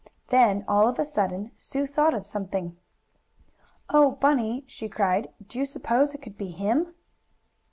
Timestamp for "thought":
1.85-2.15